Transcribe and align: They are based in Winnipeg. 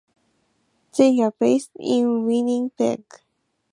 They 0.97 1.21
are 1.21 1.29
based 1.29 1.69
in 1.79 2.25
Winnipeg. 2.25 3.03